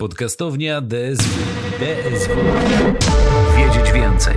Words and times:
Podcastownia 0.00 0.80
DSW. 0.80 1.38
DSW. 1.80 2.34
Wiedzieć 3.56 3.92
więcej. 3.92 4.36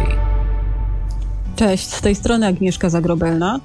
Cześć, 1.56 1.94
z 1.94 2.02
tej 2.02 2.16
strony 2.16 2.48
Agnieszka 2.48 2.90
Zagrobelna. 2.90 3.60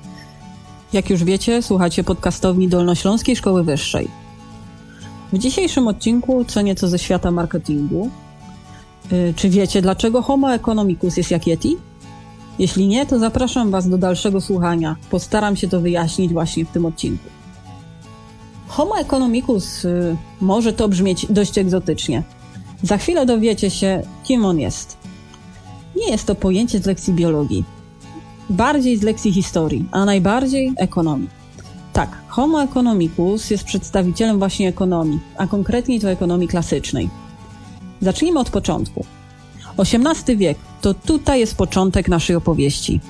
Jak 0.93 1.11
już 1.11 1.25
wiecie, 1.25 1.63
słuchacie 1.63 2.05
podcastowni 2.05 2.69
Dolnośląskiej 2.69 3.37
Szkoły 3.37 3.65
Wyższej. 3.65 4.09
W 5.33 5.39
dzisiejszym 5.39 5.89
odcinku 5.89 6.45
co 6.45 6.63
nieco 6.63 6.89
ze 6.89 6.99
świata 6.99 7.31
marketingu. 7.31 8.11
Yy, 9.13 9.35
czy 9.37 9.51
wiecie, 9.51 9.83
dlaczego 9.83 10.23
Homo 10.23 10.55
economicus 10.55 11.17
jest 11.17 11.31
jak 11.31 11.47
Yeti? 11.47 11.77
Jeśli 12.59 12.87
nie, 12.87 13.07
to 13.07 13.19
zapraszam 13.19 13.71
Was 13.71 13.89
do 13.89 13.99
dalszego 13.99 14.41
słuchania. 14.41 14.97
Postaram 15.11 15.57
się 15.57 15.69
to 15.69 15.81
wyjaśnić 15.81 16.33
właśnie 16.33 16.65
w 16.65 16.71
tym 16.71 16.87
odcinku. 16.87 17.38
Homo 18.69 18.99
economicus 18.99 19.85
y, 19.85 20.17
może 20.41 20.73
to 20.73 20.89
brzmieć 20.89 21.27
dość 21.31 21.59
egzotycznie. 21.59 22.23
Za 22.83 22.99
chwilę 22.99 23.27
dowiecie 23.27 23.71
się, 23.71 24.03
kim 24.25 24.45
on 24.45 24.59
jest. 24.59 24.97
Nie 25.97 26.11
jest 26.11 26.27
to 26.27 26.35
pojęcie 26.35 26.79
z 26.79 26.87
lekcji 26.87 27.13
biologii, 27.13 27.65
bardziej 28.51 28.97
z 28.97 29.03
lekcji 29.03 29.33
historii, 29.33 29.89
a 29.91 30.05
najbardziej 30.05 30.73
ekonomii. 30.77 31.29
Tak, 31.93 32.23
Homo 32.29 32.63
economicus 32.63 33.51
jest 33.51 33.65
przedstawicielem 33.65 34.39
właśnie 34.39 34.69
ekonomii, 34.69 35.21
a 35.37 35.47
konkretniej 35.47 36.01
to 36.01 36.11
ekonomii 36.11 36.49
klasycznej. 36.49 37.11
Zacznijmy 38.01 38.41
od 38.41 38.51
początku. 38.51 39.05
XVIII 39.79 40.37
wiek 40.37 40.59
to 40.81 40.95
tutaj 40.95 41.41
jest 41.41 41.57
początek 41.57 42.09
naszej 42.09 42.37
opowieści. 42.37 43.01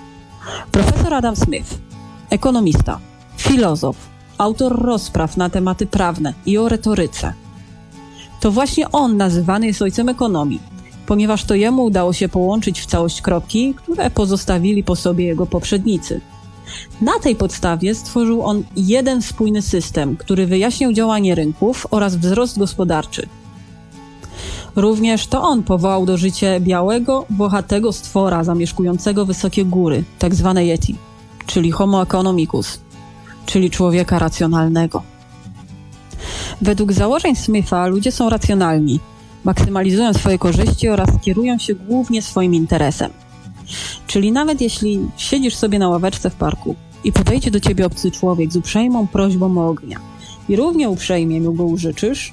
Profesor 0.72 1.14
Adam 1.14 1.36
Smith, 1.36 1.78
ekonomista, 2.30 2.98
filozof, 3.36 3.96
autor 4.38 4.82
rozpraw 4.82 5.36
na 5.36 5.50
tematy 5.50 5.86
prawne 5.86 6.34
i 6.46 6.58
o 6.58 6.68
retoryce. 6.68 7.32
To 8.40 8.50
właśnie 8.50 8.90
on 8.92 9.16
nazywany 9.16 9.66
jest 9.66 9.82
ojcem 9.82 10.08
ekonomii, 10.08 10.60
ponieważ 11.06 11.44
to 11.44 11.54
jemu 11.54 11.84
udało 11.84 12.12
się 12.12 12.28
połączyć 12.28 12.80
w 12.80 12.86
całość 12.86 13.22
kropki, 13.22 13.74
które 13.74 14.10
pozostawili 14.10 14.84
po 14.84 14.96
sobie 14.96 15.24
jego 15.24 15.46
poprzednicy. 15.46 16.20
Na 17.00 17.18
tej 17.22 17.36
podstawie 17.36 17.94
stworzył 17.94 18.42
on 18.42 18.62
jeden 18.76 19.22
spójny 19.22 19.62
system, 19.62 20.16
który 20.16 20.46
wyjaśniał 20.46 20.92
działanie 20.92 21.34
rynków 21.34 21.86
oraz 21.90 22.16
wzrost 22.16 22.58
gospodarczy. 22.58 23.28
Również 24.76 25.26
to 25.26 25.42
on 25.42 25.62
powołał 25.62 26.06
do 26.06 26.16
życia 26.16 26.60
białego, 26.60 27.26
włochatego 27.30 27.92
stwora 27.92 28.44
zamieszkującego 28.44 29.26
wysokie 29.26 29.64
góry, 29.64 30.04
tak 30.18 30.34
zwane 30.34 30.64
Yeti, 30.64 30.96
czyli 31.46 31.70
Homo 31.70 32.02
economicus, 32.02 32.80
czyli 33.48 33.70
człowieka 33.70 34.18
racjonalnego. 34.18 35.02
Według 36.62 36.92
założeń 36.92 37.36
Smitha 37.36 37.86
ludzie 37.86 38.12
są 38.12 38.30
racjonalni, 38.30 39.00
maksymalizują 39.44 40.14
swoje 40.14 40.38
korzyści 40.38 40.88
oraz 40.88 41.08
kierują 41.20 41.58
się 41.58 41.74
głównie 41.74 42.22
swoim 42.22 42.54
interesem. 42.54 43.10
Czyli 44.06 44.32
nawet 44.32 44.60
jeśli 44.60 45.00
siedzisz 45.16 45.54
sobie 45.54 45.78
na 45.78 45.88
ławeczce 45.88 46.30
w 46.30 46.34
parku 46.34 46.74
i 47.04 47.12
podejdzie 47.12 47.50
do 47.50 47.60
ciebie 47.60 47.86
obcy 47.86 48.10
człowiek 48.10 48.52
z 48.52 48.56
uprzejmą 48.56 49.06
prośbą 49.06 49.58
o 49.58 49.68
ognia 49.68 49.98
i 50.48 50.56
równie 50.56 50.88
uprzejmie 50.88 51.40
mu 51.40 51.52
go 51.52 51.64
użyczysz, 51.64 52.32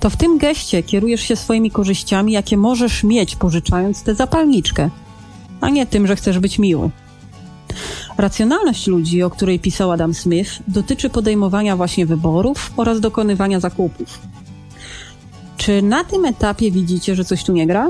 to 0.00 0.10
w 0.10 0.16
tym 0.16 0.38
geście 0.38 0.82
kierujesz 0.82 1.20
się 1.20 1.36
swoimi 1.36 1.70
korzyściami, 1.70 2.32
jakie 2.32 2.56
możesz 2.56 3.04
mieć 3.04 3.36
pożyczając 3.36 4.02
tę 4.02 4.14
zapalniczkę, 4.14 4.90
a 5.60 5.70
nie 5.70 5.86
tym, 5.86 6.06
że 6.06 6.16
chcesz 6.16 6.38
być 6.38 6.58
miły. 6.58 6.90
Racjonalność 8.18 8.86
ludzi, 8.86 9.22
o 9.22 9.30
której 9.30 9.60
pisał 9.60 9.92
Adam 9.92 10.14
Smith, 10.14 10.50
dotyczy 10.68 11.10
podejmowania 11.10 11.76
właśnie 11.76 12.06
wyborów 12.06 12.72
oraz 12.76 13.00
dokonywania 13.00 13.60
zakupów. 13.60 14.18
Czy 15.56 15.82
na 15.82 16.04
tym 16.04 16.24
etapie 16.24 16.70
widzicie, 16.70 17.14
że 17.14 17.24
coś 17.24 17.44
tu 17.44 17.52
nie 17.52 17.66
gra? 17.66 17.88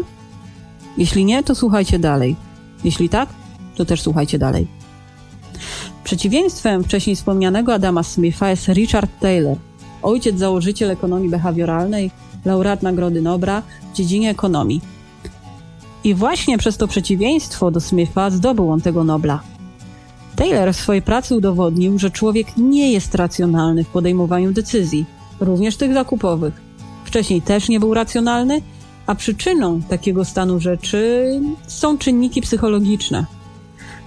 Jeśli 0.99 1.25
nie, 1.25 1.43
to 1.43 1.55
słuchajcie 1.55 1.99
dalej. 1.99 2.37
Jeśli 2.85 3.09
tak, 3.09 3.29
to 3.77 3.85
też 3.85 4.03
słuchajcie 4.03 4.39
dalej. 4.39 4.67
Przeciwieństwem 6.05 6.84
wcześniej 6.84 7.17
wspomnianego 7.17 7.75
Adama 7.75 8.03
Smitha 8.03 8.50
jest 8.50 8.69
Richard 8.69 9.11
Taylor, 9.21 9.56
ojciec 10.03 10.39
założyciel 10.39 10.91
ekonomii 10.91 11.31
behawioralnej, 11.31 12.11
laureat 12.45 12.83
Nagrody 12.83 13.23
Nobla 13.23 13.62
w 13.93 13.97
dziedzinie 13.97 14.31
ekonomii. 14.31 14.81
I 16.05 16.15
właśnie 16.15 16.59
przez 16.59 16.77
to 16.77 16.89
przeciwieństwo 16.89 17.71
do 17.71 17.81
Smitha 17.81 18.31
zdobył 18.31 18.71
on 18.71 18.81
tego 18.81 19.05
Nobla. 19.05 19.56
Taylor 20.37 20.73
w 20.73 20.77
swojej 20.77 21.03
pracy 21.03 21.35
udowodnił, 21.35 21.99
że 21.99 22.11
człowiek 22.11 22.47
nie 22.57 22.93
jest 22.93 23.15
racjonalny 23.15 23.85
w 23.85 23.89
podejmowaniu 23.89 24.53
decyzji, 24.53 25.05
również 25.41 25.77
tych 25.77 25.95
zakupowych. 25.95 26.55
Wcześniej 27.05 27.43
też 27.43 27.69
nie 27.69 27.81
był 27.81 27.95
racjonalny, 27.95 28.63
a 29.07 29.15
przyczyną 29.15 29.83
takiego 29.83 30.25
stanu 30.25 30.61
rzeczy 30.61 31.27
są 31.67 31.99
czynniki 31.99 32.41
psychologiczne. 32.41 33.27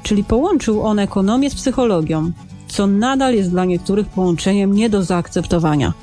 Czyli 0.03 0.23
połączył 0.23 0.81
on 0.81 0.99
ekonomię 0.99 1.49
z 1.49 1.55
psychologią, 1.55 2.31
co 2.67 2.87
nadal 2.87 3.35
jest 3.35 3.49
dla 3.49 3.65
niektórych 3.65 4.07
połączeniem 4.07 4.73
nie 4.73 4.89
do 4.89 5.03
zaakceptowania. 5.03 5.93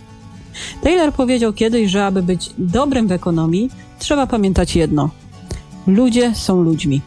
Taylor 0.83 1.13
powiedział 1.13 1.53
kiedyś, 1.53 1.91
że 1.91 2.07
aby 2.07 2.23
być 2.23 2.51
dobrym 2.59 3.07
w 3.07 3.13
ekonomii, 3.13 3.71
trzeba 3.99 4.27
pamiętać 4.27 4.77
jedno: 4.77 5.11
ludzie 5.87 6.35
są 6.35 6.63
ludźmi. 6.63 7.01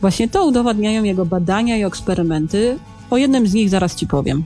Właśnie 0.00 0.28
to 0.28 0.46
udowadniają 0.46 1.02
jego 1.02 1.26
badania 1.26 1.76
i 1.76 1.84
eksperymenty. 1.84 2.78
O 3.10 3.16
jednym 3.16 3.46
z 3.46 3.54
nich 3.54 3.70
zaraz 3.70 3.94
ci 3.94 4.06
powiem. 4.06 4.44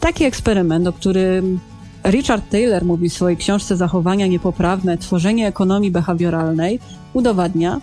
Taki 0.00 0.24
eksperyment, 0.24 0.86
o 0.86 0.92
którym 0.92 1.60
Richard 2.04 2.50
Taylor 2.50 2.84
mówi 2.84 3.08
w 3.08 3.12
swojej 3.12 3.36
książce 3.36 3.76
Zachowania 3.76 4.26
niepoprawne 4.26 4.98
tworzenie 4.98 5.46
ekonomii 5.46 5.90
behawioralnej, 5.90 6.80
udowadnia, 7.12 7.80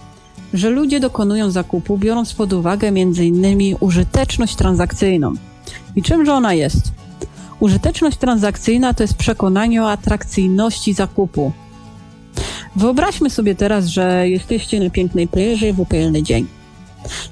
że 0.53 0.69
ludzie 0.69 0.99
dokonują 0.99 1.51
zakupu 1.51 1.97
biorąc 1.97 2.33
pod 2.33 2.53
uwagę 2.53 2.87
m.in. 2.87 3.75
użyteczność 3.79 4.55
transakcyjną. 4.55 5.33
I 5.95 6.03
czymże 6.03 6.33
ona 6.33 6.53
jest? 6.53 6.91
Użyteczność 7.59 8.17
transakcyjna 8.17 8.93
to 8.93 9.03
jest 9.03 9.13
przekonanie 9.13 9.83
o 9.83 9.91
atrakcyjności 9.91 10.93
zakupu. 10.93 11.51
Wyobraźmy 12.75 13.29
sobie 13.29 13.55
teraz, 13.55 13.85
że 13.85 14.29
jesteście 14.29 14.79
na 14.79 14.89
pięknej 14.89 15.27
plaży 15.27 15.73
w 15.73 15.79
upalny 15.79 16.23
dzień. 16.23 16.47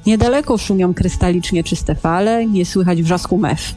Niedaleko 0.05 0.57
szumią 0.57 0.93
krystalicznie 0.93 1.63
czyste 1.63 1.95
fale, 1.95 2.45
nie 2.45 2.65
słychać 2.65 3.03
wrzasku 3.03 3.37
mew. 3.37 3.75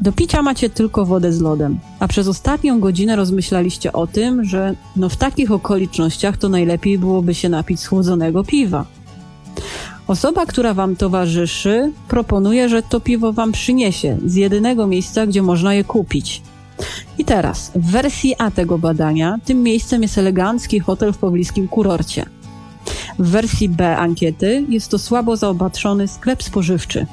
Do 0.00 0.12
picia 0.12 0.42
macie 0.42 0.70
tylko 0.70 1.06
wodę 1.06 1.32
z 1.32 1.40
lodem, 1.40 1.78
a 1.98 2.08
przez 2.08 2.28
ostatnią 2.28 2.80
godzinę 2.80 3.16
rozmyślaliście 3.16 3.92
o 3.92 4.06
tym, 4.06 4.44
że 4.44 4.74
no 4.96 5.08
w 5.08 5.16
takich 5.16 5.52
okolicznościach 5.52 6.36
to 6.36 6.48
najlepiej 6.48 6.98
byłoby 6.98 7.34
się 7.34 7.48
napić 7.48 7.80
schłodzonego 7.80 8.44
piwa. 8.44 8.84
Osoba, 10.06 10.46
która 10.46 10.74
wam 10.74 10.96
towarzyszy, 10.96 11.92
proponuje, 12.08 12.68
że 12.68 12.82
to 12.82 13.00
piwo 13.00 13.32
wam 13.32 13.52
przyniesie 13.52 14.18
z 14.26 14.34
jedynego 14.34 14.86
miejsca, 14.86 15.26
gdzie 15.26 15.42
można 15.42 15.74
je 15.74 15.84
kupić. 15.84 16.42
I 17.20 17.24
teraz, 17.24 17.72
w 17.74 17.90
wersji 17.90 18.34
A 18.38 18.50
tego 18.50 18.78
badania, 18.78 19.38
tym 19.44 19.62
miejscem 19.62 20.02
jest 20.02 20.18
elegancki 20.18 20.80
hotel 20.80 21.12
w 21.12 21.18
pobliskim 21.18 21.68
kurorcie. 21.68 22.26
W 23.18 23.28
wersji 23.30 23.68
B 23.68 23.96
ankiety 23.96 24.64
jest 24.68 24.90
to 24.90 24.98
słabo 24.98 25.36
zaopatrzony 25.36 26.08
sklep 26.08 26.42
spożywczy. 26.42 27.06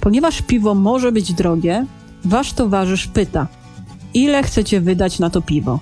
Ponieważ 0.00 0.42
piwo 0.42 0.74
może 0.74 1.12
być 1.12 1.32
drogie, 1.32 1.86
wasz 2.24 2.52
towarzysz 2.52 3.06
pyta, 3.06 3.46
ile 4.14 4.42
chcecie 4.42 4.80
wydać 4.80 5.18
na 5.18 5.30
to 5.30 5.42
piwo. 5.42 5.80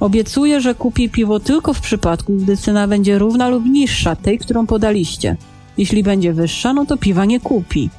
Obiecuje, 0.00 0.60
że 0.60 0.74
kupi 0.74 1.08
piwo 1.08 1.40
tylko 1.40 1.74
w 1.74 1.80
przypadku, 1.80 2.32
gdy 2.32 2.56
cena 2.56 2.88
będzie 2.88 3.18
równa 3.18 3.48
lub 3.48 3.64
niższa 3.64 4.16
tej, 4.16 4.38
którą 4.38 4.66
podaliście. 4.66 5.36
Jeśli 5.78 6.02
będzie 6.02 6.32
wyższa, 6.32 6.72
no 6.72 6.86
to 6.86 6.96
piwa 6.96 7.24
nie 7.24 7.40
kupi. 7.40 7.90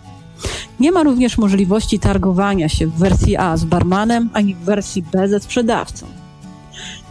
Nie 0.80 0.92
ma 0.92 1.04
również 1.04 1.38
możliwości 1.38 2.00
targowania 2.00 2.70
się 2.70 2.88
w 2.88 2.94
wersji 2.94 3.38
A 3.38 3.58
z 3.58 3.66
barmanem, 3.66 4.30
ani 4.34 4.56
w 4.56 4.60
wersji 4.60 5.04
B 5.04 5.28
ze 5.28 5.40
sprzedawcą. 5.40 6.06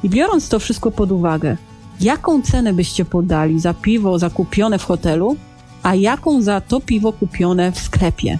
I 0.02 0.11
biorąc 0.11 0.49
to 0.49 0.58
wszystko 0.58 0.91
pod 0.91 1.12
uwagę, 1.12 1.56
jaką 2.00 2.43
cenę 2.43 2.73
byście 2.73 3.05
podali 3.05 3.61
za 3.61 3.75
piwo 3.75 4.19
zakupione 4.19 4.79
w 4.79 4.85
hotelu, 4.85 5.37
a 5.82 5.94
jaką 5.94 6.43
za 6.43 6.61
to 6.61 6.81
piwo 6.81 7.12
kupione 7.12 7.73
w 7.73 7.79
sklepie? 7.79 8.38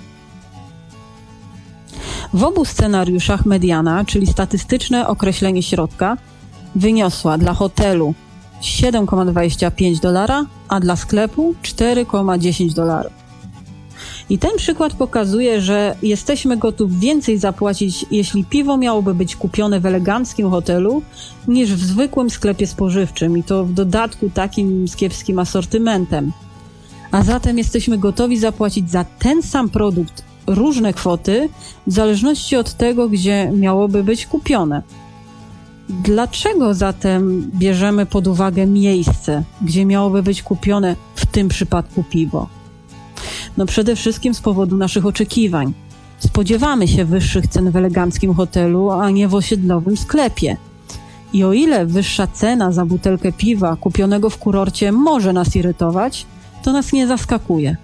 W 2.33 2.45
obu 2.45 2.65
scenariuszach 2.65 3.47
mediana, 3.47 4.05
czyli 4.05 4.27
statystyczne 4.27 5.09
określenie 5.09 5.63
środka, 5.63 6.17
wyniosła 6.75 7.39
dla 7.39 7.55
hotelu 7.55 8.15
7,25 8.63 10.01
dolara, 10.01 10.47
a 10.69 10.81
dla 10.81 10.97
sklepu 10.97 11.55
4,10 11.63 12.75
dolarów. 12.75 13.26
I 14.31 14.39
ten 14.39 14.51
przykład 14.57 14.95
pokazuje, 14.95 15.61
że 15.61 15.97
jesteśmy 16.03 16.57
gotów 16.57 17.01
więcej 17.01 17.39
zapłacić, 17.39 18.07
jeśli 18.11 18.45
piwo 18.45 18.77
miałoby 18.77 19.15
być 19.15 19.37
kupione 19.37 19.81
w 19.81 19.87
eleganckim 19.87 20.51
hotelu, 20.51 21.03
niż 21.49 21.75
w 21.75 21.85
zwykłym 21.85 22.31
sklepie 22.31 22.67
spożywczym 22.67 23.39
i 23.39 23.43
to 23.43 23.65
w 23.65 23.73
dodatku 23.73 24.31
takim 24.31 24.89
z 24.89 24.97
kiepskim 24.97 25.39
asortymentem. 25.39 26.33
A 27.11 27.23
zatem 27.23 27.59
jesteśmy 27.59 27.99
gotowi 27.99 28.39
zapłacić 28.39 28.91
za 28.91 29.05
ten 29.19 29.43
sam 29.43 29.69
produkt 29.69 30.25
różne 30.47 30.93
kwoty 30.93 31.49
w 31.87 31.93
zależności 31.93 32.57
od 32.57 32.73
tego, 32.73 33.09
gdzie 33.09 33.51
miałoby 33.55 34.05
być 34.05 34.27
kupione. 34.27 34.83
Dlaczego 35.89 36.75
zatem 36.75 37.51
bierzemy 37.55 38.07
pod 38.07 38.27
uwagę 38.27 38.67
miejsce, 38.67 39.43
gdzie 39.63 39.85
miałoby 39.85 40.23
być 40.23 40.43
kupione 40.43 40.97
w 41.15 41.27
tym 41.27 41.49
przypadku 41.49 42.05
piwo? 42.11 42.56
No 43.57 43.67
przede 43.67 43.97
wszystkim 43.97 44.35
z 44.35 44.41
powodu 44.41 44.77
naszych 44.77 45.07
oczekiwań. 45.07 45.73
Spodziewamy 46.19 46.89
się 46.89 47.05
wyższych 47.05 47.47
cen 47.47 47.71
w 47.71 47.77
eleganckim 47.77 48.35
hotelu, 48.35 48.91
a 48.91 49.11
nie 49.11 49.29
w 49.29 49.35
osiedlowym 49.35 49.97
sklepie. 49.97 50.57
I 51.33 51.45
o 51.45 51.53
ile 51.53 51.87
wyższa 51.87 52.27
cena 52.27 52.73
za 52.73 52.87
butelkę 52.87 53.33
piwa 53.33 53.77
kupionego 53.77 54.31
w 54.31 54.39
kurorcie 54.39 54.93
może 54.93 55.33
nas 55.33 55.57
irytować, 55.57 56.27
to 56.63 56.73
nas 56.73 56.93
nie 56.93 57.07
zaskakuje. 57.07 57.77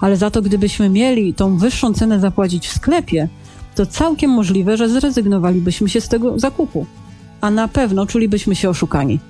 Ale 0.00 0.16
za 0.16 0.30
to, 0.30 0.42
gdybyśmy 0.42 0.88
mieli 0.88 1.34
tą 1.34 1.56
wyższą 1.56 1.94
cenę 1.94 2.20
zapłacić 2.20 2.68
w 2.68 2.72
sklepie, 2.72 3.28
to 3.74 3.86
całkiem 3.86 4.30
możliwe, 4.30 4.76
że 4.76 4.88
zrezygnowalibyśmy 4.88 5.88
się 5.88 6.00
z 6.00 6.08
tego 6.08 6.38
zakupu. 6.38 6.86
A 7.40 7.50
na 7.50 7.68
pewno 7.68 8.06
czulibyśmy 8.06 8.56
się 8.56 8.70
oszukani. 8.70 9.20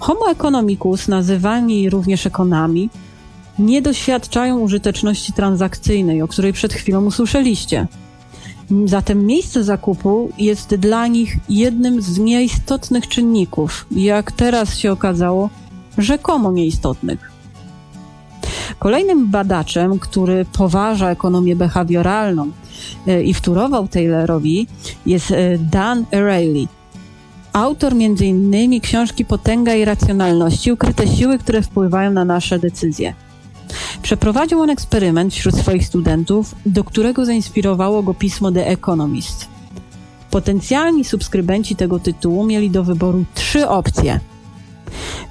Homo 0.00 0.30
economicus, 0.30 1.08
nazywani 1.08 1.90
również 1.90 2.26
ekonami, 2.26 2.90
nie 3.58 3.82
doświadczają 3.82 4.58
użyteczności 4.58 5.32
transakcyjnej, 5.32 6.22
o 6.22 6.28
której 6.28 6.52
przed 6.52 6.72
chwilą 6.72 7.04
usłyszeliście. 7.04 7.86
Zatem 8.84 9.26
miejsce 9.26 9.64
zakupu 9.64 10.30
jest 10.38 10.74
dla 10.74 11.06
nich 11.06 11.36
jednym 11.48 12.02
z 12.02 12.18
nieistotnych 12.18 13.08
czynników, 13.08 13.86
jak 13.90 14.32
teraz 14.32 14.76
się 14.76 14.92
okazało, 14.92 15.50
rzekomo 15.98 16.52
nieistotnych. 16.52 17.32
Kolejnym 18.78 19.30
badaczem, 19.30 19.98
który 19.98 20.44
poważa 20.44 21.10
ekonomię 21.10 21.56
behawioralną 21.56 22.50
e, 23.06 23.22
i 23.22 23.34
wtórował 23.34 23.88
Taylorowi, 23.88 24.66
jest 25.06 25.30
e, 25.30 25.58
Dan 25.58 26.04
Ariely. 26.12 26.66
Autor 27.52 27.92
m.in. 27.92 28.80
książki 28.80 29.24
Potęga 29.24 29.74
i 29.74 29.84
racjonalności, 29.84 30.72
ukryte 30.72 31.06
siły, 31.06 31.38
które 31.38 31.62
wpływają 31.62 32.10
na 32.10 32.24
nasze 32.24 32.58
decyzje. 32.58 33.14
Przeprowadził 34.08 34.60
on 34.60 34.70
eksperyment 34.70 35.34
wśród 35.34 35.56
swoich 35.56 35.86
studentów, 35.86 36.54
do 36.66 36.84
którego 36.84 37.24
zainspirowało 37.24 38.02
go 38.02 38.14
pismo 38.14 38.52
The 38.52 38.66
Economist. 38.66 39.48
Potencjalni 40.30 41.04
subskrybenci 41.04 41.76
tego 41.76 41.98
tytułu 41.98 42.44
mieli 42.46 42.70
do 42.70 42.84
wyboru 42.84 43.24
trzy 43.34 43.68
opcje. 43.68 44.20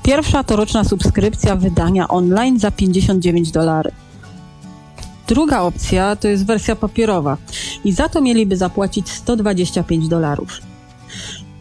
Pierwsza 0.03 0.43
to 0.43 0.55
roczna 0.55 0.83
subskrypcja 0.83 1.55
wydania 1.55 2.07
online 2.07 2.59
za 2.59 2.71
59 2.71 3.51
dolarów. 3.51 3.93
Druga 5.27 5.61
opcja 5.61 6.15
to 6.15 6.27
jest 6.27 6.45
wersja 6.45 6.75
papierowa 6.75 7.37
i 7.83 7.91
za 7.91 8.09
to 8.09 8.21
mieliby 8.21 8.57
zapłacić 8.57 9.09
125 9.09 10.07
dolarów. 10.07 10.61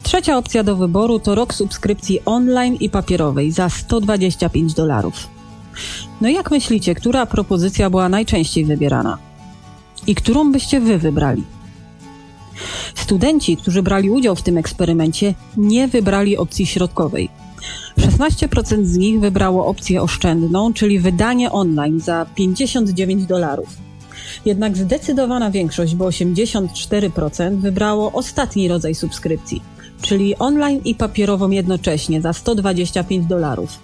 Trzecia 0.02 0.36
opcja 0.38 0.62
do 0.62 0.76
wyboru 0.76 1.18
to 1.18 1.34
rok 1.34 1.54
subskrypcji 1.54 2.20
online 2.24 2.74
i 2.74 2.90
papierowej 2.90 3.52
za 3.52 3.68
125 3.68 4.74
dolarów. 4.74 5.36
No 6.20 6.28
jak 6.28 6.50
myślicie, 6.50 6.94
która 6.94 7.26
propozycja 7.26 7.90
była 7.90 8.08
najczęściej 8.08 8.64
wybierana? 8.64 9.18
I 10.06 10.14
którą 10.14 10.52
byście 10.52 10.80
wy 10.80 10.98
wybrali? 10.98 11.42
Studenci, 12.94 13.56
którzy 13.56 13.82
brali 13.82 14.10
udział 14.10 14.36
w 14.36 14.42
tym 14.42 14.58
eksperymencie, 14.58 15.34
nie 15.56 15.88
wybrali 15.88 16.36
opcji 16.36 16.66
środkowej. 16.66 17.28
16% 17.98 18.84
z 18.84 18.96
nich 18.96 19.20
wybrało 19.20 19.66
opcję 19.66 20.02
oszczędną, 20.02 20.72
czyli 20.72 20.98
wydanie 21.00 21.52
online 21.52 22.00
za 22.00 22.26
59 22.34 23.26
dolarów. 23.26 23.68
Jednak 24.44 24.76
zdecydowana 24.76 25.50
większość, 25.50 25.94
bo 25.94 26.08
84%, 26.08 27.56
wybrało 27.60 28.12
ostatni 28.12 28.68
rodzaj 28.68 28.94
subskrypcji, 28.94 29.62
czyli 30.02 30.38
online 30.38 30.80
i 30.84 30.94
papierową 30.94 31.50
jednocześnie 31.50 32.22
za 32.22 32.32
125 32.32 33.26
dolarów. 33.26 33.78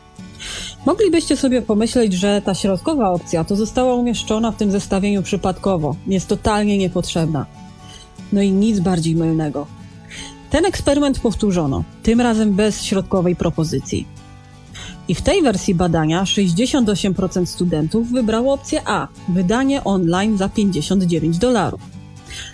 Moglibyście 0.86 1.36
sobie 1.36 1.62
pomyśleć, 1.62 2.12
że 2.12 2.42
ta 2.44 2.54
środkowa 2.54 3.10
opcja 3.10 3.44
to 3.44 3.56
została 3.56 3.94
umieszczona 3.94 4.50
w 4.50 4.56
tym 4.56 4.70
zestawieniu 4.70 5.22
przypadkowo, 5.22 5.96
jest 6.06 6.28
totalnie 6.28 6.78
niepotrzebna. 6.78 7.46
No 8.32 8.42
i 8.42 8.52
nic 8.52 8.80
bardziej 8.80 9.16
mylnego. 9.16 9.66
Ten 10.50 10.64
eksperyment 10.64 11.20
powtórzono, 11.20 11.84
tym 12.02 12.20
razem 12.20 12.52
bez 12.52 12.82
środkowej 12.82 13.36
propozycji. 13.36 14.06
I 15.08 15.14
w 15.14 15.22
tej 15.22 15.42
wersji 15.42 15.74
badania 15.74 16.24
68% 16.24 17.46
studentów 17.46 18.10
wybrało 18.10 18.54
opcję 18.54 18.82
A 18.84 19.08
wydanie 19.28 19.84
online 19.84 20.38
za 20.38 20.48
59 20.48 21.38
dolarów, 21.38 21.80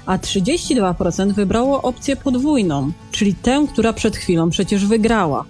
a 0.06 0.18
32% 0.18 1.32
wybrało 1.32 1.82
opcję 1.82 2.16
podwójną, 2.16 2.92
czyli 3.12 3.34
tę, 3.34 3.66
która 3.72 3.92
przed 3.92 4.16
chwilą 4.16 4.50
przecież 4.50 4.86
wygrała 4.86 5.44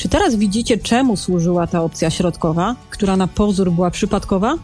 czy 0.00 0.08
teraz 0.08 0.36
widzicie, 0.36 0.78
czemu 0.78 1.16
służyła 1.16 1.66
ta 1.66 1.82
opcja 1.82 2.10
środkowa, 2.10 2.76
która 2.90 3.16
na 3.16 3.26
pozór 3.26 3.72
była 3.72 3.90
przypadkowa? 3.90 4.54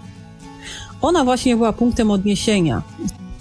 Ona 1.03 1.25
właśnie 1.25 1.57
była 1.57 1.73
punktem 1.73 2.11
odniesienia 2.11 2.83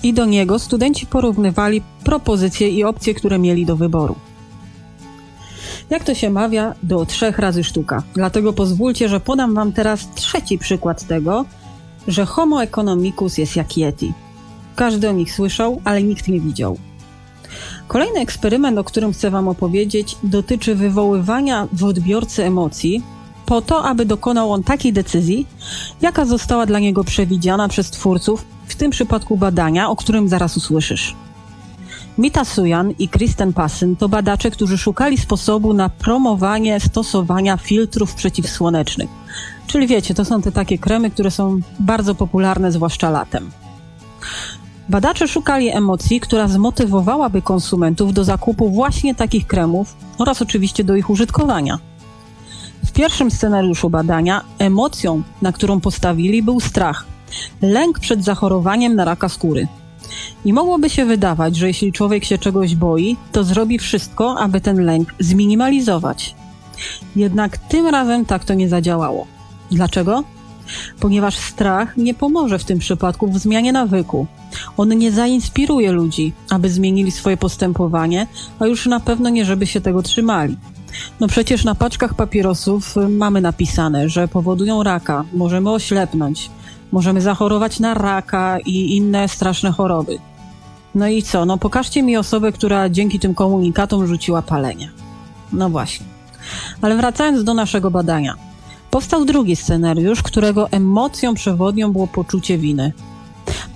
i 0.04 0.14
do 0.14 0.26
niego 0.26 0.60
studenci 0.60 1.06
porównywali 1.06 1.82
propozycje 2.04 2.70
i 2.70 2.84
opcje, 2.84 3.14
które 3.14 3.40
mieli 3.40 3.66
do 3.66 3.76
wyboru. 3.76 4.16
Jak 5.90 6.04
to 6.04 6.16
się 6.16 6.30
mawia, 6.30 6.76
do 6.84 7.06
trzech 7.06 7.40
razy 7.40 7.64
sztuka. 7.64 8.04
Dlatego 8.14 8.54
pozwólcie, 8.54 9.10
że 9.10 9.20
podam 9.20 9.54
Wam 9.54 9.72
teraz 9.72 10.10
trzeci 10.16 10.58
przykład 10.58 11.08
tego, 11.08 11.46
że 12.08 12.26
Homo 12.26 12.64
economicus 12.64 13.38
jest 13.38 13.56
jak 13.56 13.78
Yeti. 13.78 14.14
Każdy 14.76 15.10
o 15.10 15.12
nich 15.12 15.34
słyszał, 15.34 15.82
ale 15.84 16.04
nikt 16.04 16.28
nie 16.28 16.40
widział. 16.40 16.78
Kolejny 17.88 18.20
eksperyment, 18.20 18.78
o 18.78 18.84
którym 18.84 19.14
chcę 19.14 19.30
Wam 19.32 19.48
opowiedzieć, 19.48 20.18
dotyczy 20.24 20.76
wywoływania 20.76 21.68
w 21.74 21.84
odbiorcy 21.84 22.44
emocji 22.44 23.04
po 23.46 23.62
to, 23.62 23.84
aby 23.84 24.06
dokonał 24.06 24.52
on 24.52 24.64
takiej 24.64 24.94
decyzji, 24.94 25.48
jaka 26.02 26.26
została 26.26 26.66
dla 26.66 26.80
niego 26.80 27.04
przewidziana 27.04 27.68
przez 27.68 27.92
twórców, 27.92 28.46
w 28.68 28.76
tym 28.76 28.92
przypadku 28.92 29.38
badania, 29.38 29.90
o 29.90 29.96
którym 29.96 30.30
zaraz 30.30 30.58
usłyszysz. 30.58 31.16
Mita 32.18 32.46
Sujan 32.46 32.92
i 33.00 33.10
Kristen 33.10 33.54
Passyn 33.54 33.96
to 33.96 34.10
badacze, 34.10 34.52
którzy 34.52 34.78
szukali 34.78 35.18
sposobu 35.18 35.74
na 35.74 35.90
promowanie 35.90 36.80
stosowania 36.80 37.58
filtrów 37.58 38.16
przeciwsłonecznych. 38.16 39.10
Czyli 39.68 39.88
wiecie, 39.88 40.14
to 40.14 40.26
są 40.26 40.42
te 40.42 40.52
takie 40.52 40.78
kremy, 40.78 41.12
które 41.12 41.32
są 41.32 41.60
bardzo 41.80 42.16
popularne, 42.16 42.72
zwłaszcza 42.72 43.10
latem. 43.10 43.52
Badacze 44.90 45.28
szukali 45.28 45.70
emocji, 45.70 46.20
która 46.20 46.48
zmotywowałaby 46.48 47.42
konsumentów 47.42 48.14
do 48.14 48.24
zakupu 48.24 48.70
właśnie 48.70 49.16
takich 49.16 49.48
kremów 49.48 49.96
oraz 50.18 50.42
oczywiście 50.42 50.84
do 50.84 50.96
ich 50.96 51.10
użytkowania. 51.10 51.80
W 52.86 52.92
pierwszym 52.92 53.32
scenariuszu 53.32 53.90
badania 53.90 54.42
emocją, 54.60 55.22
na 55.42 55.52
którą 55.52 55.82
postawili, 55.82 56.44
był 56.44 56.60
strach, 56.60 57.06
lęk 57.62 58.00
przed 58.00 58.24
zachorowaniem 58.24 58.96
na 58.96 59.06
raka 59.06 59.30
skóry. 59.30 59.68
I 60.46 60.54
mogłoby 60.54 60.90
się 60.90 61.06
wydawać, 61.06 61.56
że 61.56 61.68
jeśli 61.68 61.92
człowiek 61.92 62.26
się 62.26 62.38
czegoś 62.38 62.76
boi, 62.76 63.18
to 63.32 63.44
zrobi 63.44 63.80
wszystko, 63.80 64.40
aby 64.40 64.62
ten 64.62 64.86
lęk 64.86 65.14
zminimalizować. 65.20 66.36
Jednak 67.16 67.58
tym 67.58 67.88
razem 67.88 68.26
tak 68.26 68.46
to 68.46 68.54
nie 68.54 68.70
zadziałało. 68.70 69.28
Dlaczego? 69.72 70.24
Ponieważ 71.00 71.38
strach 71.38 71.98
nie 71.98 72.14
pomoże 72.14 72.60
w 72.60 72.66
tym 72.66 72.80
przypadku 72.80 73.28
w 73.28 73.38
zmianie 73.38 73.72
nawyku, 73.72 74.28
on 74.78 74.90
nie 74.90 75.12
zainspiruje 75.12 75.92
ludzi, 75.92 76.34
aby 76.50 76.70
zmienili 76.70 77.12
swoje 77.12 77.38
postępowanie, 77.38 78.28
a 78.60 78.66
już 78.66 78.86
na 78.86 79.00
pewno 79.00 79.30
nie, 79.30 79.46
żeby 79.46 79.68
się 79.68 79.82
tego 79.82 80.02
trzymali. 80.02 80.58
No 81.20 81.28
przecież 81.28 81.64
na 81.64 81.76
paczkach 81.76 82.14
papierosów 82.14 82.98
y, 82.98 83.10
mamy 83.10 83.42
napisane, 83.42 84.10
że 84.10 84.28
powodują 84.28 84.84
raka, 84.84 85.24
możemy 85.34 85.72
oślepnąć, 85.72 86.50
możemy 86.92 87.22
zachorować 87.22 87.80
na 87.80 87.94
raka 87.94 88.58
i 88.66 88.96
inne 88.96 89.28
straszne 89.28 89.72
choroby. 89.72 90.18
No 90.96 91.08
i 91.08 91.24
co? 91.24 91.46
No 91.46 91.58
pokażcie 91.58 92.04
mi 92.04 92.18
osobę, 92.18 92.52
która 92.52 92.90
dzięki 92.90 93.20
tym 93.20 93.36
komunikatom 93.36 94.08
rzuciła 94.08 94.42
palenie. 94.42 94.92
No 95.54 95.70
właśnie. 95.70 96.06
Ale 96.82 96.98
wracając 96.98 97.44
do 97.44 97.54
naszego 97.54 97.92
badania. 97.92 98.36
Powstał 98.96 99.26
drugi 99.26 99.56
scenariusz, 99.56 100.24
którego 100.24 100.72
emocją 100.72 101.34
przewodnią 101.34 101.92
było 101.92 102.08
poczucie 102.08 102.58
winy. 102.58 102.94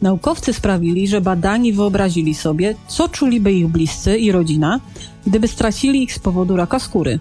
Naukowcy 0.02 0.54
sprawili, 0.54 1.08
że 1.08 1.22
badani 1.22 1.74
wyobrazili 1.74 2.36
sobie, 2.36 2.76
co 2.88 3.10
czuliby 3.10 3.54
ich 3.54 3.68
bliscy 3.68 4.18
i 4.18 4.32
rodzina, 4.32 4.80
gdyby 5.28 5.48
stracili 5.48 6.04
ich 6.04 6.14
z 6.14 6.20
powodu 6.20 6.56
raka 6.56 6.80
skóry. 6.80 7.20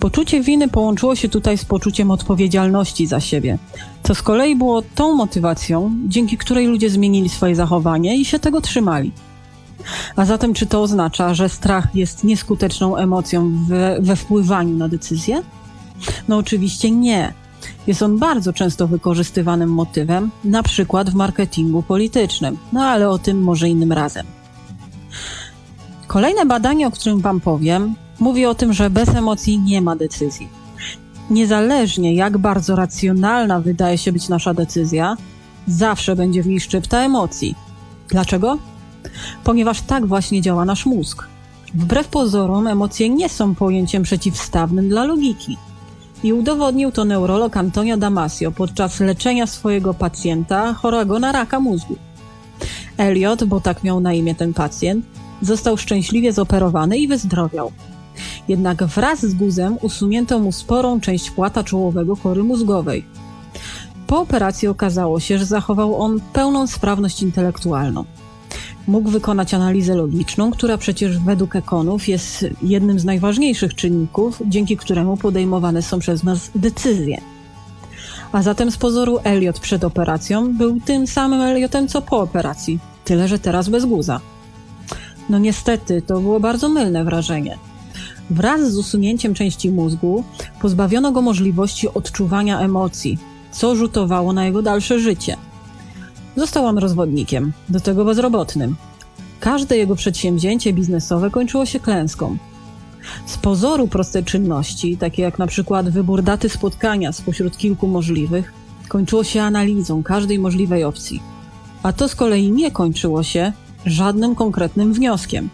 Poczucie 0.00 0.40
winy 0.40 0.68
połączyło 0.68 1.16
się 1.16 1.28
tutaj 1.28 1.58
z 1.58 1.64
poczuciem 1.64 2.10
odpowiedzialności 2.10 3.06
za 3.06 3.20
siebie, 3.20 3.58
co 4.02 4.14
z 4.14 4.22
kolei 4.22 4.56
było 4.56 4.82
tą 4.94 5.14
motywacją, 5.14 5.90
dzięki 6.08 6.38
której 6.38 6.66
ludzie 6.66 6.90
zmienili 6.90 7.28
swoje 7.28 7.56
zachowanie 7.56 8.16
i 8.16 8.24
się 8.24 8.38
tego 8.38 8.60
trzymali. 8.60 9.12
A 10.16 10.24
zatem, 10.24 10.54
czy 10.54 10.66
to 10.66 10.82
oznacza, 10.82 11.34
że 11.34 11.48
strach 11.48 11.94
jest 11.94 12.24
nieskuteczną 12.24 12.96
emocją 12.96 13.64
we, 13.68 13.98
we 14.00 14.16
wpływaniu 14.16 14.76
na 14.76 14.88
decyzję? 14.88 15.42
No, 16.28 16.36
oczywiście 16.36 16.90
nie. 16.90 17.32
Jest 17.86 18.02
on 18.02 18.18
bardzo 18.18 18.52
często 18.52 18.88
wykorzystywanym 18.88 19.70
motywem, 19.70 20.30
na 20.44 20.62
przykład 20.62 21.10
w 21.10 21.14
marketingu 21.14 21.82
politycznym, 21.82 22.58
no 22.72 22.84
ale 22.84 23.10
o 23.10 23.18
tym 23.18 23.42
może 23.42 23.68
innym 23.68 23.92
razem. 23.92 24.26
Kolejne 26.06 26.46
badanie, 26.46 26.86
o 26.86 26.90
którym 26.90 27.20
Wam 27.20 27.40
powiem, 27.40 27.94
mówi 28.20 28.46
o 28.46 28.54
tym, 28.54 28.72
że 28.72 28.90
bez 28.90 29.08
emocji 29.08 29.58
nie 29.58 29.82
ma 29.82 29.96
decyzji. 29.96 30.48
Niezależnie 31.30 32.14
jak 32.14 32.38
bardzo 32.38 32.76
racjonalna 32.76 33.60
wydaje 33.60 33.98
się 33.98 34.12
być 34.12 34.28
nasza 34.28 34.54
decyzja, 34.54 35.16
zawsze 35.66 36.16
będzie 36.16 36.42
w 36.42 36.46
niej 36.46 36.60
szczypta 36.60 37.00
emocji. 37.00 37.54
Dlaczego? 38.08 38.58
Ponieważ 39.44 39.80
tak 39.80 40.06
właśnie 40.06 40.40
działa 40.42 40.64
nasz 40.64 40.86
mózg. 40.86 41.24
Wbrew 41.74 42.08
pozorom, 42.08 42.66
emocje 42.66 43.08
nie 43.08 43.28
są 43.28 43.54
pojęciem 43.54 44.02
przeciwstawnym 44.02 44.88
dla 44.88 45.04
logiki. 45.04 45.56
I 46.22 46.32
udowodnił 46.32 46.92
to 46.92 47.04
neurolog 47.04 47.56
Antonio 47.56 47.96
Damasio 47.96 48.52
podczas 48.52 49.00
leczenia 49.00 49.46
swojego 49.46 49.94
pacjenta 49.94 50.74
chorego 50.74 51.18
na 51.18 51.32
raka 51.32 51.60
mózgu. 51.60 51.96
Elliot, 52.96 53.44
bo 53.44 53.60
tak 53.60 53.84
miał 53.84 54.00
na 54.00 54.12
imię 54.12 54.34
ten 54.34 54.54
pacjent, 54.54 55.04
został 55.42 55.76
szczęśliwie 55.76 56.32
zoperowany 56.32 56.98
i 56.98 57.08
wyzdrowiał. 57.08 57.72
Jednak 58.48 58.84
wraz 58.84 59.20
z 59.20 59.34
guzem 59.34 59.78
usunięto 59.82 60.38
mu 60.38 60.52
sporą 60.52 61.00
część 61.00 61.30
płata 61.30 61.64
czołowego 61.64 62.16
kory 62.16 62.42
mózgowej. 62.42 63.04
Po 64.06 64.20
operacji 64.20 64.68
okazało 64.68 65.20
się, 65.20 65.38
że 65.38 65.44
zachował 65.44 66.02
on 66.02 66.20
pełną 66.32 66.66
sprawność 66.66 67.22
intelektualną. 67.22 68.04
Mógł 68.86 69.10
wykonać 69.10 69.54
analizę 69.54 69.94
logiczną, 69.94 70.50
która 70.50 70.78
przecież 70.78 71.18
według 71.18 71.56
ekonów 71.56 72.08
jest 72.08 72.46
jednym 72.62 72.98
z 72.98 73.04
najważniejszych 73.04 73.74
czynników, 73.74 74.42
dzięki 74.46 74.76
któremu 74.76 75.16
podejmowane 75.16 75.82
są 75.82 75.98
przez 75.98 76.24
nas 76.24 76.50
decyzje. 76.54 77.20
A 78.32 78.42
zatem 78.42 78.70
z 78.70 78.76
pozoru 78.76 79.18
Elliot 79.24 79.60
przed 79.60 79.84
operacją 79.84 80.52
był 80.52 80.80
tym 80.80 81.06
samym 81.06 81.40
Elliotem 81.40 81.88
co 81.88 82.02
po 82.02 82.20
operacji, 82.20 82.78
tyle 83.04 83.28
że 83.28 83.38
teraz 83.38 83.68
bez 83.68 83.84
guza. 83.84 84.20
No 85.28 85.38
niestety, 85.38 86.02
to 86.02 86.20
było 86.20 86.40
bardzo 86.40 86.68
mylne 86.68 87.04
wrażenie. 87.04 87.58
Wraz 88.30 88.72
z 88.72 88.76
usunięciem 88.76 89.34
części 89.34 89.70
mózgu 89.70 90.24
pozbawiono 90.60 91.12
go 91.12 91.22
możliwości 91.22 91.88
odczuwania 91.88 92.60
emocji, 92.60 93.18
co 93.52 93.76
rzutowało 93.76 94.32
na 94.32 94.44
jego 94.44 94.62
dalsze 94.62 94.98
życie. 94.98 95.36
Został 96.36 96.66
on 96.66 96.78
rozwodnikiem, 96.78 97.52
do 97.68 97.80
tego 97.80 98.04
bezrobotnym. 98.04 98.76
Każde 99.40 99.76
jego 99.76 99.96
przedsięwzięcie 99.96 100.72
biznesowe 100.72 101.30
kończyło 101.30 101.66
się 101.66 101.80
klęską. 101.80 102.36
Z 103.26 103.36
pozoru 103.38 103.88
proste 103.88 104.22
czynności, 104.22 104.96
takie 104.96 105.22
jak 105.22 105.38
na 105.38 105.46
przykład 105.46 105.90
wybór 105.90 106.22
daty 106.22 106.48
spotkania 106.48 107.12
spośród 107.12 107.56
kilku 107.56 107.86
możliwych, 107.86 108.52
kończyło 108.88 109.24
się 109.24 109.42
analizą 109.42 110.02
każdej 110.02 110.38
możliwej 110.38 110.84
opcji. 110.84 111.22
A 111.82 111.92
to 111.92 112.08
z 112.08 112.14
kolei 112.14 112.52
nie 112.52 112.70
kończyło 112.70 113.22
się 113.22 113.52
żadnym 113.86 114.34
konkretnym 114.34 114.92
wnioskiem. 114.92 115.48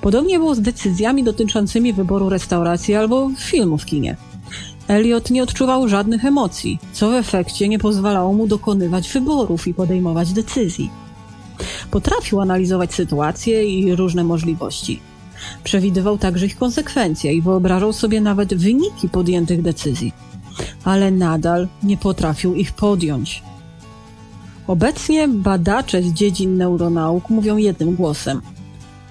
Podobnie 0.00 0.38
było 0.38 0.54
z 0.54 0.60
decyzjami 0.60 1.24
dotyczącymi 1.24 1.92
wyboru 1.92 2.28
restauracji 2.28 2.94
albo 2.94 3.30
filmu 3.38 3.78
w 3.78 3.84
kinie. 3.84 4.16
Elliot 4.88 5.30
nie 5.30 5.42
odczuwał 5.42 5.88
żadnych 5.88 6.24
emocji, 6.24 6.78
co 6.92 7.10
w 7.10 7.14
efekcie 7.14 7.68
nie 7.68 7.78
pozwalało 7.78 8.32
mu 8.32 8.46
dokonywać 8.46 9.08
wyborów 9.08 9.68
i 9.68 9.74
podejmować 9.74 10.32
decyzji. 10.32 10.90
Potrafił 11.90 12.40
analizować 12.40 12.94
sytuacje 12.94 13.78
i 13.78 13.96
różne 13.96 14.24
możliwości. 14.24 15.00
Przewidywał 15.64 16.18
także 16.18 16.46
ich 16.46 16.58
konsekwencje 16.58 17.32
i 17.34 17.42
wyobrażał 17.42 17.92
sobie 17.92 18.20
nawet 18.20 18.54
wyniki 18.54 19.08
podjętych 19.08 19.62
decyzji, 19.62 20.12
ale 20.84 21.10
nadal 21.10 21.68
nie 21.82 21.96
potrafił 21.96 22.54
ich 22.54 22.72
podjąć. 22.72 23.42
Obecnie 24.66 25.28
badacze 25.28 26.02
z 26.02 26.12
dziedzin 26.12 26.56
neuronauk 26.56 27.30
mówią 27.30 27.56
jednym 27.56 27.94
głosem: 27.94 28.40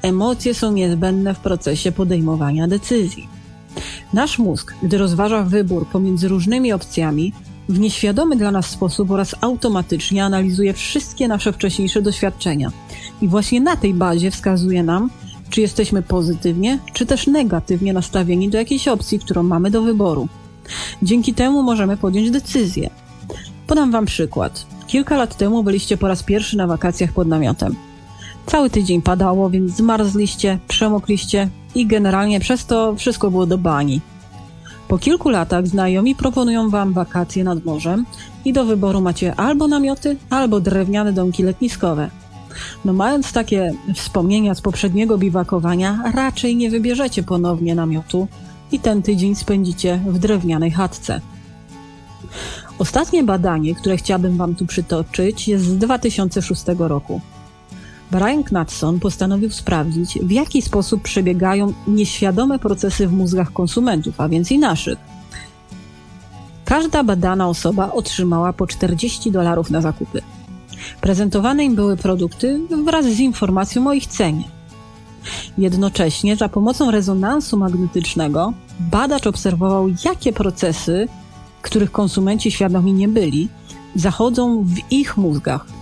emocje 0.01 0.53
są 0.53 0.72
niezbędne 0.72 1.34
w 1.34 1.39
procesie 1.39 1.91
podejmowania 1.91 2.67
decyzji. 2.67 3.35
Nasz 4.14 4.40
mózg, 4.40 4.74
gdy 4.84 4.98
rozważa 4.98 5.44
wybór 5.44 5.88
pomiędzy 5.88 6.28
różnymi 6.28 6.74
opcjami, 6.74 7.34
w 7.70 7.80
nieświadomy 7.80 8.36
dla 8.36 8.52
nas 8.52 8.66
sposób 8.66 9.12
oraz 9.12 9.36
automatycznie 9.42 10.26
analizuje 10.26 10.74
wszystkie 10.74 11.28
nasze 11.28 11.54
wcześniejsze 11.54 12.02
doświadczenia. 12.02 12.72
I 13.22 13.28
właśnie 13.28 13.62
na 13.62 13.76
tej 13.76 13.94
bazie 13.94 14.32
wskazuje 14.32 14.84
nam, 14.84 15.10
czy 15.50 15.62
jesteśmy 15.62 16.02
pozytywnie, 16.02 16.80
czy 16.94 17.06
też 17.06 17.28
negatywnie 17.28 17.94
nastawieni 17.94 18.50
do 18.50 18.58
jakiejś 18.58 18.88
opcji, 18.88 19.20
którą 19.20 19.44
mamy 19.44 19.72
do 19.72 19.82
wyboru. 19.82 20.28
Dzięki 21.04 21.34
temu 21.34 21.64
możemy 21.64 21.98
podjąć 21.98 22.32
decyzję. 22.32 22.90
Podam 23.68 23.92
Wam 23.92 24.06
przykład. 24.06 24.66
Kilka 24.88 25.18
lat 25.18 25.38
temu 25.38 25.64
byliście 25.64 25.98
po 25.98 26.08
raz 26.08 26.24
pierwszy 26.24 26.58
na 26.58 26.68
wakacjach 26.68 27.12
pod 27.12 27.28
namiotem. 27.28 27.76
Cały 28.46 28.70
tydzień 28.70 29.02
padało, 29.02 29.50
więc 29.50 29.72
zmarzliście, 29.72 30.60
przemokliście 30.68 31.50
i 31.75 31.88
generalnie 31.88 32.40
przez 32.40 32.66
to 32.66 32.96
wszystko 32.96 33.32
było 33.32 33.46
do 33.46 33.58
bani. 33.58 34.02
Po 34.88 34.98
kilku 34.98 35.30
latach 35.30 35.68
znajomi 35.68 36.16
proponują 36.16 36.70
wam 36.70 36.94
wakacje 36.94 37.44
nad 37.44 37.66
morzem 37.66 38.06
i 38.46 38.54
do 38.54 38.66
wyboru 38.66 39.02
macie 39.02 39.36
albo 39.36 39.68
namioty, 39.68 40.18
albo 40.30 40.60
drewniane 40.60 41.14
domki 41.14 41.44
letniskowe. 41.44 42.10
No 42.86 42.94
mając 42.94 43.34
takie 43.34 43.74
wspomnienia 43.96 44.56
z 44.56 44.62
poprzedniego 44.62 45.18
biwakowania, 45.18 46.00
raczej 46.14 46.56
nie 46.56 46.70
wybierzecie 46.70 47.24
ponownie 47.24 47.75
namiotu 47.75 48.28
i 48.72 48.80
ten 48.80 49.02
tydzień 49.02 49.36
spędzicie 49.36 50.00
w 50.08 50.20
drewnianej 50.20 50.72
chatce. 50.72 51.22
Ostatnie 52.80 53.24
badanie, 53.24 53.75
które 53.75 53.98
chciałabym 53.98 54.38
Wam 54.38 54.56
tu 54.56 54.66
przytoczyć, 54.66 55.48
jest 55.48 55.66
z 55.66 55.78
2006 55.78 56.64
roku. 56.78 57.22
Brian 58.12 58.44
Knudson 58.44 59.00
postanowił 59.00 59.50
sprawdzić, 59.50 60.20
w 60.24 60.32
jaki 60.32 60.62
sposób 60.62 61.02
przebiegają 61.02 61.74
nieświadome 61.88 62.60
procesy 62.60 63.08
w 63.08 63.14
mózgach 63.14 63.54
konsumentów, 63.54 64.22
a 64.22 64.30
więc 64.30 64.52
i 64.52 64.60
naszych. 64.60 64.98
Każda 66.66 67.04
badana 67.04 67.48
osoba 67.48 67.92
otrzymała 67.92 68.54
po 68.54 68.68
40 68.68 69.32
dolarów 69.32 69.70
na 69.70 69.82
zakupy. 69.82 70.22
Prezentowane 71.02 71.66
im 71.66 71.76
były 71.76 71.98
produkty 71.98 72.60
wraz 72.86 73.06
z 73.06 73.20
informacją 73.20 73.88
o 73.88 73.94
ich 73.94 74.08
cenie. 74.08 74.44
Jednocześnie 75.58 76.36
za 76.36 76.50
pomocą 76.50 76.92
rezonansu 76.92 77.58
magnetycznego 77.58 78.54
badacz 78.80 79.28
obserwował, 79.28 79.88
jakie 80.06 80.34
procesy, 80.34 81.08
których 81.62 81.92
konsumenci 81.92 82.52
świadomi 82.52 82.94
nie 82.94 83.08
byli, 83.08 83.50
zachodzą 83.96 84.64
w 84.64 84.92
ich 84.92 85.18
mózgach 85.18 85.75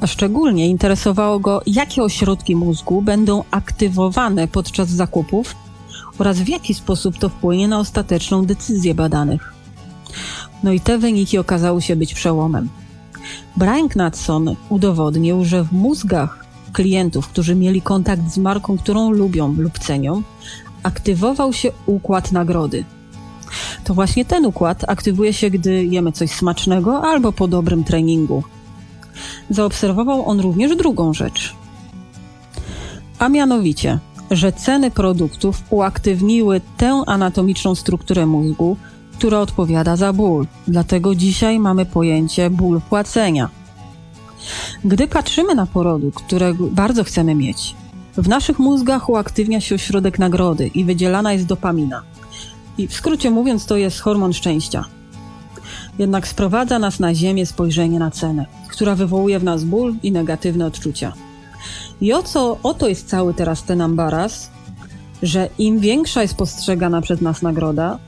a 0.00 0.06
szczególnie 0.06 0.68
interesowało 0.68 1.38
go, 1.38 1.62
jakie 1.66 2.02
ośrodki 2.02 2.56
mózgu 2.56 3.02
będą 3.02 3.44
aktywowane 3.50 4.48
podczas 4.48 4.88
zakupów 4.88 5.56
oraz 6.18 6.38
w 6.38 6.48
jaki 6.48 6.74
sposób 6.74 7.18
to 7.18 7.28
wpłynie 7.28 7.68
na 7.68 7.78
ostateczną 7.78 8.46
decyzję 8.46 8.94
badanych. 8.94 9.54
No 10.62 10.72
i 10.72 10.80
te 10.80 10.98
wyniki 10.98 11.38
okazały 11.38 11.82
się 11.82 11.96
być 11.96 12.14
przełomem. 12.14 12.68
Brian 13.56 13.88
Knudson 13.88 14.56
udowodnił, 14.68 15.44
że 15.44 15.64
w 15.64 15.72
mózgach 15.72 16.44
klientów, 16.72 17.28
którzy 17.28 17.54
mieli 17.54 17.82
kontakt 17.82 18.30
z 18.30 18.38
marką, 18.38 18.78
którą 18.78 19.10
lubią 19.10 19.54
lub 19.58 19.78
cenią, 19.78 20.22
aktywował 20.82 21.52
się 21.52 21.72
układ 21.86 22.32
nagrody. 22.32 22.84
To 23.84 23.94
właśnie 23.94 24.24
ten 24.24 24.46
układ 24.46 24.84
aktywuje 24.88 25.32
się, 25.32 25.50
gdy 25.50 25.84
jemy 25.84 26.12
coś 26.12 26.30
smacznego 26.30 27.02
albo 27.02 27.32
po 27.32 27.48
dobrym 27.48 27.84
treningu 27.84 28.42
zaobserwował 29.50 30.26
on 30.26 30.40
również 30.40 30.76
drugą 30.76 31.14
rzecz. 31.14 31.54
A 33.18 33.28
mianowicie, 33.28 33.98
że 34.30 34.52
ceny 34.52 34.90
produktów 34.90 35.62
uaktywniły 35.70 36.60
tę 36.76 37.02
anatomiczną 37.06 37.74
strukturę 37.74 38.26
mózgu, 38.26 38.76
która 39.12 39.38
odpowiada 39.38 39.96
za 39.96 40.12
ból. 40.12 40.46
Dlatego 40.68 41.14
dzisiaj 41.14 41.58
mamy 41.58 41.86
pojęcie 41.86 42.50
ból 42.50 42.80
płacenia. 42.80 43.48
Gdy 44.84 45.08
patrzymy 45.08 45.54
na 45.54 45.66
produkt, 45.66 46.24
którego 46.24 46.66
bardzo 46.66 47.04
chcemy 47.04 47.34
mieć, 47.34 47.74
w 48.16 48.28
naszych 48.28 48.58
mózgach 48.58 49.08
uaktywnia 49.08 49.60
się 49.60 49.74
ośrodek 49.74 50.18
nagrody 50.18 50.66
i 50.66 50.84
wydzielana 50.84 51.32
jest 51.32 51.46
dopamina. 51.46 52.02
I 52.78 52.88
w 52.88 52.94
skrócie 52.94 53.30
mówiąc, 53.30 53.66
to 53.66 53.76
jest 53.76 54.00
hormon 54.00 54.32
szczęścia. 54.32 54.84
Jednak 55.98 56.28
sprowadza 56.28 56.78
nas 56.78 57.00
na 57.00 57.14
ziemię 57.14 57.46
spojrzenie 57.46 57.98
na 57.98 58.10
cenę 58.10 58.46
która 58.80 58.94
wywołuje 58.94 59.38
w 59.38 59.44
nas 59.44 59.64
ból 59.64 59.94
i 60.02 60.12
negatywne 60.12 60.66
odczucia. 60.66 61.12
I 62.00 62.12
o 62.12 62.22
co, 62.22 62.58
oto 62.62 62.88
jest 62.88 63.08
cały 63.08 63.34
teraz 63.34 63.62
ten 63.62 63.80
ambaras, 63.80 64.50
że 65.22 65.48
im 65.58 65.78
większa 65.78 66.22
jest 66.22 66.34
postrzegana 66.34 67.00
przez 67.00 67.20
nas 67.20 67.42
nagroda, 67.42 67.98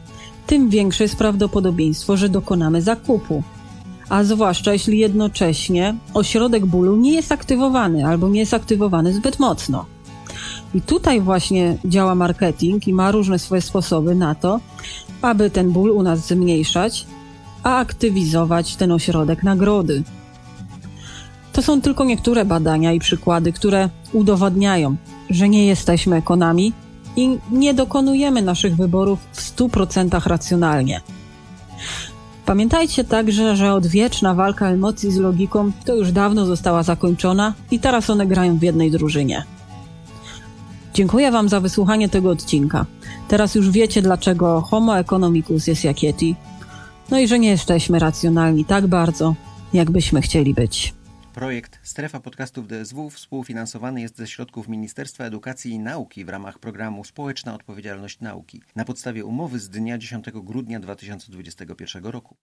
tym 0.47 0.69
większe 0.69 1.05
jest 1.05 1.17
prawdopodobieństwo, 1.17 2.17
że 2.17 2.29
dokonamy 2.29 2.83
zakupu. 2.83 3.43
A 4.09 4.25
zwłaszcza 4.25 4.73
jeśli 4.73 4.99
jednocześnie 4.99 5.95
ośrodek 6.15 6.67
bólu 6.67 6.97
nie 6.97 7.13
jest 7.13 7.33
aktywowany 7.33 8.07
albo 8.07 8.29
nie 8.29 8.41
jest 8.41 8.55
aktywowany 8.55 9.15
zbyt 9.15 9.39
mocno. 9.39 9.85
I 10.75 10.81
tutaj 10.81 11.21
właśnie 11.21 11.77
działa 11.85 12.15
marketing 12.15 12.89
i 12.89 12.93
ma 12.93 13.11
różne 13.11 13.39
swoje 13.39 13.61
sposoby 13.61 14.15
na 14.15 14.35
to, 14.35 14.61
aby 15.23 15.51
ten 15.51 15.71
ból 15.71 15.91
u 15.91 16.03
nas 16.03 16.27
zmniejszać 16.27 17.07
a 17.63 17.77
aktywizować 17.77 18.77
ten 18.77 18.93
ośrodek 18.93 19.43
nagrody. 19.43 20.03
To 21.53 21.63
są 21.63 21.81
tylko 21.81 22.05
niektóre 22.05 22.45
badania 22.45 22.93
i 22.93 22.99
przykłady, 22.99 23.53
które 23.53 23.89
udowadniają, 24.13 24.97
że 25.31 25.49
nie 25.49 25.67
jesteśmy 25.67 26.17
ekonami 26.17 26.73
i 27.17 27.39
nie 27.51 27.75
dokonujemy 27.75 28.43
naszych 28.43 28.77
wyborów 28.77 29.19
w 29.33 29.57
100% 29.57 30.29
racjonalnie. 30.29 31.01
Pamiętajcie 32.47 33.05
także, 33.05 33.57
że 33.57 33.73
odwieczna 33.73 34.35
walka 34.35 34.69
emocji 34.69 35.13
z 35.13 35.17
logiką 35.17 35.73
to 35.85 35.95
już 35.95 36.13
dawno 36.13 36.47
została 36.47 36.83
zakończona 36.83 37.55
i 37.71 37.79
teraz 37.81 38.11
one 38.11 38.27
grają 38.27 38.59
w 38.59 38.63
jednej 38.63 38.91
drużynie. 38.91 39.45
Dziękuję 40.95 41.31
Wam 41.31 41.49
za 41.49 41.61
wysłuchanie 41.61 42.09
tego 42.09 42.31
odcinka. 42.31 42.87
Teraz 43.29 43.55
już 43.55 43.71
wiecie, 43.71 44.03
dlaczego 44.03 44.61
Homo 44.61 44.99
economicus 44.99 45.67
jest 45.67 45.85
jak 45.85 46.03
Yeti. 46.03 46.37
No 47.11 47.19
i 47.19 47.29
że 47.29 47.39
nie 47.39 47.49
jesteśmy 47.49 47.99
racjonalni 47.99 48.65
tak 48.65 48.87
bardzo, 48.87 49.35
jakbyśmy 49.73 50.23
chcieli 50.23 50.55
być. 50.55 50.95
Projekt 51.35 51.79
Strefa 51.83 52.21
Podcastów 52.21 52.69
DSW 52.69 53.11
współfinansowany 53.11 54.01
jest 54.01 54.17
ze 54.17 54.27
środków 54.27 54.69
Ministerstwa 54.69 55.25
Edukacji 55.25 55.73
i 55.73 55.79
Nauki 55.79 56.25
w 56.25 56.29
ramach 56.29 56.59
programu 56.59 57.05
Społeczna 57.05 57.55
Odpowiedzialność 57.55 58.21
Nauki 58.21 58.63
na 58.77 58.85
podstawie 58.85 59.25
umowy 59.25 59.59
z 59.59 59.69
dnia 59.69 59.99
10 59.99 60.27
grudnia 60.35 60.81
2021 60.81 62.05
roku. 62.05 62.37